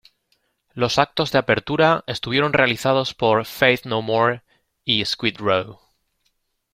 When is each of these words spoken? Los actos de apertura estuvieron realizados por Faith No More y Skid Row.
Los 0.73 0.97
actos 0.97 1.31
de 1.31 1.37
apertura 1.37 2.03
estuvieron 2.07 2.53
realizados 2.53 3.13
por 3.13 3.45
Faith 3.45 3.85
No 3.85 4.01
More 4.01 4.41
y 4.83 5.05
Skid 5.05 5.37
Row. 5.37 5.79